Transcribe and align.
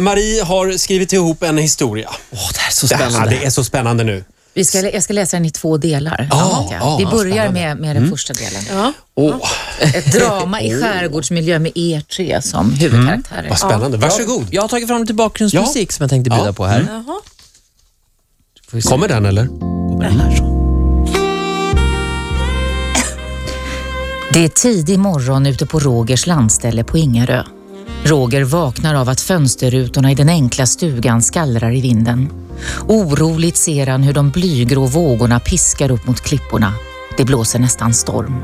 Marie 0.00 0.42
har 0.42 0.72
skrivit 0.78 1.12
ihop 1.12 1.42
en 1.42 1.58
historia. 1.58 2.08
Åh, 2.30 2.38
det 2.52 2.58
här 2.58 2.68
är 2.68 2.72
så 2.72 2.86
Det, 2.86 2.94
här, 2.96 3.10
spännande. 3.10 3.30
det 3.36 3.44
är 3.44 3.50
så 3.50 3.64
spännande 3.64 4.04
nu. 4.04 4.24
Vi 4.54 4.64
ska, 4.64 4.78
jag 4.90 5.02
ska 5.02 5.12
läsa 5.12 5.36
den 5.36 5.46
i 5.46 5.50
två 5.50 5.76
delar. 5.76 6.28
Ja, 6.30 6.66
Ja, 6.70 6.76
ja, 6.80 6.96
Vi 6.96 7.04
ja, 7.04 7.10
börjar 7.10 7.32
spännande. 7.34 7.60
med, 7.60 7.76
med 7.80 7.96
den 7.96 8.10
första 8.10 8.32
delen. 8.34 8.62
Ja. 8.70 8.92
Åh, 9.14 9.34
Ett 9.94 10.12
drama 10.12 10.60
i 10.62 10.70
skärgårdsmiljö 10.82 11.58
med 11.58 11.72
er 11.74 12.00
tre 12.00 12.42
som 12.42 12.72
huvudkaraktärer. 12.72 13.48
vad 13.48 13.58
spännande. 13.58 13.96
Varsågod. 13.98 14.46
Jag 14.50 14.62
har 14.62 14.68
tagit 14.68 14.88
fram 14.88 15.00
lite 15.00 15.14
bakgrundsmusik 15.14 15.92
som 15.92 16.02
jag 16.04 16.10
tänkte 16.10 16.30
bjuda 16.30 16.46
Ja. 16.46 16.52
på 16.52 16.64
här. 16.66 17.02
Se. 18.72 18.88
Kommer 18.88 19.08
den 19.08 19.26
eller? 19.26 19.46
Kommer 19.46 20.04
den 20.04 20.20
här 20.20 20.36
så. 20.36 20.52
Det 24.32 24.44
är 24.44 24.48
tidig 24.48 24.98
morgon 24.98 25.46
ute 25.46 25.66
på 25.66 25.78
Rogers 25.78 26.26
landställe 26.26 26.84
på 26.84 26.98
Ingarö. 26.98 27.42
Roger 28.04 28.44
vaknar 28.44 28.94
av 28.94 29.08
att 29.08 29.20
fönsterrutorna 29.20 30.12
i 30.12 30.14
den 30.14 30.28
enkla 30.28 30.66
stugan 30.66 31.22
skallrar 31.22 31.76
i 31.76 31.80
vinden. 31.80 32.30
Oroligt 32.88 33.56
ser 33.56 33.86
han 33.86 34.02
hur 34.02 34.12
de 34.12 34.30
blygrå 34.30 34.86
vågorna 34.86 35.40
piskar 35.40 35.90
upp 35.90 36.06
mot 36.06 36.20
klipporna. 36.20 36.74
Det 37.16 37.24
blåser 37.24 37.58
nästan 37.58 37.94
storm. 37.94 38.42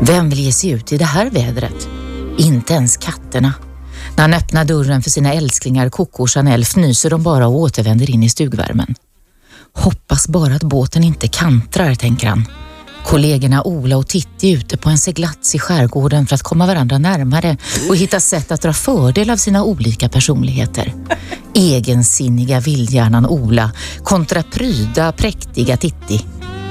Vem 0.00 0.30
vill 0.30 0.40
ge 0.40 0.52
sig 0.52 0.70
ut 0.70 0.92
i 0.92 0.98
det 0.98 1.04
här 1.04 1.30
vädret? 1.30 1.88
Inte 2.38 2.74
ens 2.74 2.96
katterna. 2.96 3.54
När 4.16 4.22
han 4.22 4.34
öppnar 4.34 4.64
dörren 4.64 5.02
för 5.02 5.10
sina 5.10 5.32
älsklingar 5.32 5.88
Coco 5.88 6.22
och 6.22 6.30
Chanel 6.30 6.62
fnyser 6.62 7.10
de 7.10 7.22
bara 7.22 7.46
och 7.46 7.56
återvänder 7.56 8.10
in 8.10 8.22
i 8.22 8.28
stugvärmen. 8.28 8.94
Hoppas 9.72 10.28
bara 10.28 10.54
att 10.54 10.62
båten 10.62 11.04
inte 11.04 11.28
kantrar, 11.28 11.94
tänker 11.94 12.26
han. 12.26 12.44
Kollegorna 13.06 13.62
Ola 13.62 13.96
och 13.96 14.08
Titti 14.08 14.52
är 14.52 14.56
ute 14.56 14.76
på 14.76 14.90
en 14.90 14.98
seglats 14.98 15.54
i 15.54 15.58
skärgården 15.58 16.26
för 16.26 16.34
att 16.34 16.42
komma 16.42 16.66
varandra 16.66 16.98
närmare 16.98 17.56
och 17.88 17.96
hitta 17.96 18.20
sätt 18.20 18.52
att 18.52 18.62
dra 18.62 18.72
fördel 18.72 19.30
av 19.30 19.36
sina 19.36 19.64
olika 19.64 20.08
personligheter. 20.08 20.94
Egensinniga 21.54 22.60
vildhjärnan 22.60 23.26
Ola 23.26 23.72
kontra 24.02 24.42
pryda, 24.42 25.12
präktiga 25.12 25.76
Titti. 25.76 26.24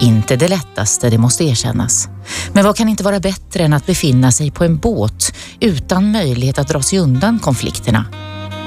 Inte 0.00 0.36
det 0.36 0.48
lättaste, 0.48 1.10
det 1.10 1.18
måste 1.18 1.44
erkännas. 1.44 2.08
Men 2.52 2.64
vad 2.64 2.76
kan 2.76 2.88
inte 2.88 3.04
vara 3.04 3.20
bättre 3.20 3.64
än 3.64 3.72
att 3.72 3.86
befinna 3.86 4.32
sig 4.32 4.50
på 4.50 4.64
en 4.64 4.78
båt 4.78 5.34
utan 5.60 6.12
möjlighet 6.12 6.58
att 6.58 6.68
dra 6.68 6.82
sig 6.82 6.98
undan 6.98 7.38
konflikterna? 7.38 8.04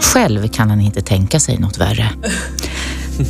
Själv 0.02 0.48
kan 0.48 0.70
han 0.70 0.82
inte 0.82 1.02
tänka 1.02 1.39
sig 1.39 1.58
något 1.58 1.78
värre. 1.78 2.12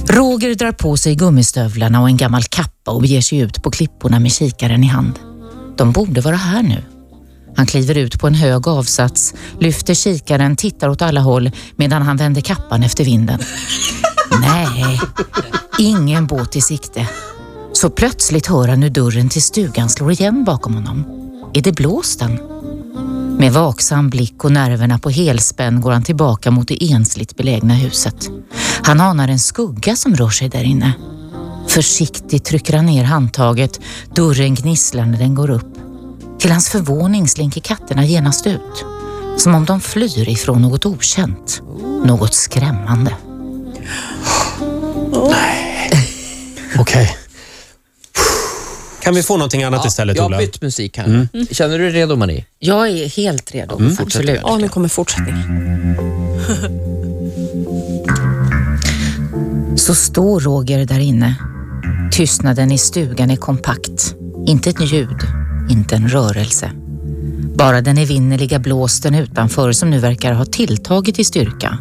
Roger 0.10 0.56
drar 0.56 0.72
på 0.72 0.98
sig 0.98 1.16
gummistövlarna 1.16 2.02
och 2.02 2.08
en 2.10 2.18
gammal 2.18 2.44
kappa 2.44 2.92
och 2.92 3.02
beger 3.02 3.22
sig 3.22 3.38
ut 3.38 3.64
på 3.64 3.72
klipporna 3.72 4.20
med 4.20 4.32
kikaren 4.32 4.84
i 4.84 4.88
hand. 4.88 5.20
De 5.78 5.92
borde 5.92 6.22
vara 6.22 6.36
här 6.36 6.64
nu. 6.64 6.84
Han 7.56 7.66
kliver 7.66 7.98
ut 7.98 8.20
på 8.20 8.28
en 8.28 8.36
hög 8.36 8.68
avsats, 8.68 9.34
lyfter 9.60 9.94
kikaren, 9.94 10.56
tittar 10.56 10.90
åt 10.90 11.02
alla 11.02 11.22
håll 11.22 11.52
medan 11.76 12.02
han 12.02 12.18
vänder 12.18 12.42
kappan 12.42 12.84
efter 12.84 13.06
vinden. 13.06 13.40
Nej, 14.42 15.00
ingen 15.80 16.28
båt 16.28 16.56
i 16.56 16.62
sikte. 16.62 17.10
Så 17.74 17.90
plötsligt 17.90 18.48
hör 18.48 18.68
han 18.68 18.84
hur 18.84 18.90
dörren 18.90 19.30
till 19.30 19.42
stugan 19.42 19.90
slår 19.90 20.12
igen 20.12 20.44
bakom 20.44 20.74
honom. 20.74 21.06
Är 21.54 21.62
det 21.62 21.72
blåsten? 21.72 22.40
Med 23.42 23.54
vaksam 23.54 24.10
blick 24.10 24.44
och 24.44 24.52
nerverna 24.52 25.00
på 25.00 25.10
helspänn 25.10 25.82
går 25.82 25.92
han 25.92 26.04
tillbaka 26.04 26.52
mot 26.52 26.68
det 26.68 26.92
ensligt 26.92 27.36
belägna 27.36 27.74
huset. 27.74 28.30
Han 28.84 29.02
anar 29.02 29.28
en 29.28 29.40
skugga 29.40 29.96
som 29.96 30.16
rör 30.16 30.30
sig 30.30 30.50
där 30.50 30.64
inne. 30.64 30.94
Försiktigt 31.68 32.46
trycker 32.46 32.76
han 32.76 32.86
ner 32.86 33.04
handtaget, 33.04 33.80
dörren 34.16 34.56
gnisslar 34.56 35.06
när 35.06 35.20
den 35.20 35.36
går 35.36 35.50
upp. 35.50 35.74
Till 36.40 36.52
hans 36.52 36.70
förvåning 36.70 37.28
slinker 37.28 37.62
katterna 37.62 38.06
genast 38.06 38.48
ut. 38.48 38.86
Som 39.38 39.56
om 39.56 39.66
de 39.66 39.82
flyr 39.82 40.30
ifrån 40.30 40.62
något 40.62 40.86
okänt. 40.86 41.62
Något 42.06 42.34
skrämmande. 42.34 43.16
Okej. 46.80 47.18
Kan 49.02 49.16
vi 49.16 49.24
få 49.24 49.38
någonting 49.38 49.64
annat 49.64 49.82
Ja, 49.84 49.88
istället, 49.88 50.18
jag 50.18 50.26
Ola? 50.26 50.36
har 50.38 50.42
bytt 50.44 50.62
musik 50.62 50.98
här. 50.98 51.28
Känner 51.52 51.80
du 51.80 51.84
dig 51.84 51.94
redo 51.94 52.16
Marie? 52.16 52.46
Jag 52.60 52.90
är 52.90 53.10
helt 53.10 53.52
redo. 53.52 53.82
Absolut. 54.00 54.40
Ja, 54.44 54.58
nu 54.58 54.70
kommer 54.70 54.88
fortsättningen. 54.88 55.44
Så 59.78 59.96
står 59.96 60.40
Roger 60.40 60.86
där 60.86 61.00
inne. 61.00 61.36
Tystnaden 62.12 62.72
i 62.72 62.78
stugan 62.78 63.32
är 63.32 63.36
kompakt. 63.36 64.16
Inte 64.48 64.70
ett 64.70 64.92
ljud, 64.92 65.18
inte 65.70 65.96
en 65.96 66.08
rörelse. 66.10 66.72
Bara 67.56 67.82
den 67.82 67.98
evinnerliga 67.98 68.60
blåsten 68.60 69.16
utanför 69.16 69.72
som 69.72 69.90
nu 69.90 70.00
verkar 70.00 70.34
ha 70.34 70.46
tilltagit 70.46 71.20
i 71.20 71.24
styrka. 71.24 71.78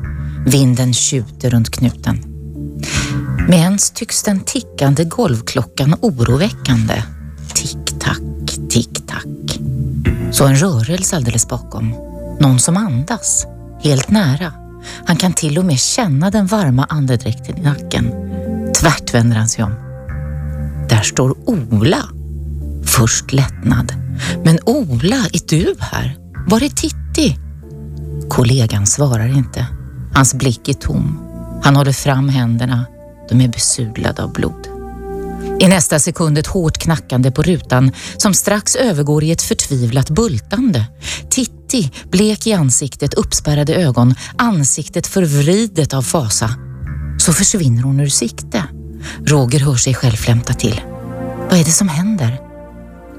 Vinden 0.47 0.94
tjuter 0.94 1.50
runt 1.50 1.71
knuten. 1.71 2.19
Med 3.49 3.59
ens 3.59 3.91
tycks 3.91 4.23
den 4.23 4.41
tickande 4.41 5.05
golvklockan 5.05 5.94
oroväckande. 6.00 7.03
Tick-tack, 7.55 8.21
tick-tack. 8.71 9.59
Så 10.33 10.47
en 10.47 10.56
rörelse 10.56 11.16
alldeles 11.16 11.49
bakom. 11.49 11.94
Någon 12.41 12.59
som 12.59 12.77
andas, 12.77 13.47
helt 13.83 14.11
nära. 14.11 14.53
Han 15.06 15.16
kan 15.16 15.33
till 15.33 15.59
och 15.59 15.65
med 15.65 15.78
känna 15.78 16.31
den 16.31 16.47
varma 16.47 16.87
andedräkten 16.88 17.59
i 17.59 17.61
nacken. 17.61 18.12
Tvärt 18.75 19.15
vänder 19.15 19.37
han 19.37 19.49
sig 19.49 19.65
om. 19.65 19.75
Där 20.88 21.03
står 21.03 21.37
Ola. 21.47 22.05
Först 22.84 23.33
lättnad. 23.33 23.93
Men 24.44 24.59
Ola, 24.67 25.17
är 25.17 25.49
du 25.49 25.75
här? 25.81 26.17
Var 26.47 26.62
är 26.62 26.69
Titti? 26.69 27.38
Kollegan 28.28 28.87
svarar 28.87 29.37
inte. 29.37 29.67
Hans 30.15 30.34
blick 30.34 30.69
är 30.69 30.72
tom. 30.72 31.19
Han 31.62 31.77
håller 31.77 31.93
fram 31.93 32.28
händerna. 32.28 32.87
De 33.28 33.41
är 33.41 33.49
besudlade 33.49 34.22
av 34.22 34.32
blod. 34.32 34.69
I 35.60 35.69
nästa 35.69 35.98
sekund 35.98 36.38
ett 36.38 36.47
hårt 36.47 36.78
knackande 36.78 37.31
på 37.31 37.43
rutan 37.43 37.93
som 38.16 38.34
strax 38.34 38.76
övergår 38.76 39.25
i 39.25 39.31
ett 39.31 39.43
förtvivlat 39.43 40.10
bultande. 40.10 40.87
Titti, 41.31 41.91
blek 42.10 42.47
i 42.47 42.53
ansiktet, 42.53 43.15
uppspärrade 43.15 43.75
ögon, 43.75 44.15
ansiktet 44.37 45.06
förvridet 45.06 45.94
av 45.94 46.03
fasa. 46.03 46.50
Så 47.19 47.32
försvinner 47.32 47.82
hon 47.82 48.00
ur 48.00 48.09
sikte. 48.09 48.65
Roger 49.26 49.60
hör 49.60 49.75
sig 49.75 49.94
själv 49.94 50.16
flämta 50.16 50.53
till. 50.53 50.81
Vad 51.50 51.60
är 51.60 51.65
det 51.65 51.70
som 51.70 51.88
händer? 51.88 52.41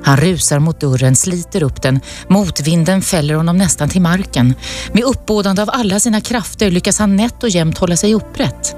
Han 0.03 0.17
rusar 0.17 0.59
mot 0.59 0.81
dörren, 0.81 1.15
sliter 1.15 1.63
upp 1.63 1.81
den. 1.81 1.99
Motvinden 2.27 3.01
fäller 3.01 3.33
honom 3.33 3.57
nästan 3.57 3.89
till 3.89 4.01
marken. 4.01 4.55
Med 4.93 5.03
uppbådande 5.03 5.61
av 5.61 5.69
alla 5.73 5.99
sina 5.99 6.21
krafter 6.21 6.71
lyckas 6.71 6.99
han 6.99 7.15
nätt 7.15 7.43
och 7.43 7.49
jämnt 7.49 7.77
hålla 7.77 7.97
sig 7.97 8.13
upprätt. 8.13 8.75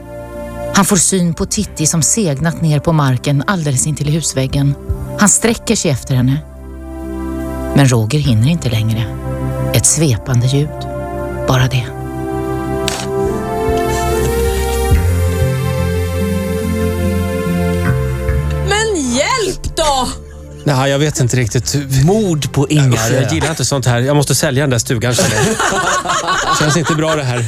Han 0.75 0.85
får 0.85 0.95
syn 0.95 1.33
på 1.33 1.45
Titti 1.45 1.87
som 1.87 2.01
segnat 2.01 2.61
ner 2.61 2.79
på 2.79 2.93
marken 2.93 3.43
alldeles 3.47 3.87
intill 3.87 4.09
husväggen. 4.09 4.75
Han 5.19 5.29
sträcker 5.29 5.75
sig 5.75 5.91
efter 5.91 6.15
henne. 6.15 6.37
Men 7.75 7.87
Roger 7.87 8.19
hinner 8.19 8.47
inte 8.47 8.69
längre. 8.69 9.05
Ett 9.73 9.85
svepande 9.85 10.47
ljud. 10.47 10.69
Bara 11.47 11.67
det. 11.67 11.85
Men 18.69 18.95
hjälp 19.15 19.75
då! 19.75 20.07
Nej, 20.63 20.91
jag 20.91 20.99
vet 20.99 21.19
inte 21.19 21.37
riktigt. 21.37 21.75
Mord 22.05 22.51
på 22.53 22.67
Usch, 22.71 23.11
jag 23.11 23.33
gillar 23.33 23.49
inte 23.49 23.65
sånt 23.65 23.85
här. 23.85 23.99
Jag 23.99 24.15
måste 24.15 24.35
sälja 24.35 24.63
den 24.63 24.69
där 24.69 24.77
stugan 24.77 25.13
känner 25.13 25.35
jag. 25.35 25.55
Känns 26.59 26.77
inte 26.77 26.93
bra 26.95 27.15
det 27.15 27.23
här. 27.23 27.45